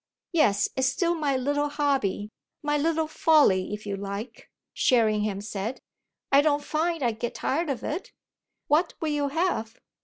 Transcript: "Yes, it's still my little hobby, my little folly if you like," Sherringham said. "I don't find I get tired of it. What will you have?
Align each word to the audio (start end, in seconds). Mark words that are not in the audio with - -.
"Yes, 0.31 0.67
it's 0.75 0.87
still 0.87 1.13
my 1.13 1.37
little 1.37 1.69
hobby, 1.69 2.31
my 2.63 2.75
little 2.75 3.05
folly 3.05 3.71
if 3.71 3.85
you 3.85 3.95
like," 3.95 4.49
Sherringham 4.73 5.41
said. 5.41 5.79
"I 6.31 6.41
don't 6.41 6.63
find 6.63 7.03
I 7.03 7.11
get 7.11 7.35
tired 7.35 7.69
of 7.69 7.83
it. 7.83 8.11
What 8.65 8.95
will 8.99 9.09
you 9.09 9.27
have? 9.27 9.79